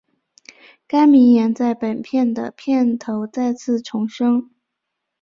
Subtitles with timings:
[0.87, 4.49] 该名言在本片的片头再次重申。